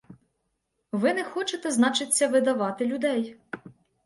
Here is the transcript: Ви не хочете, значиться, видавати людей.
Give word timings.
Ви 0.91 1.13
не 1.13 1.23
хочете, 1.23 1.71
значиться, 1.71 2.27
видавати 2.27 2.85
людей. 2.85 3.37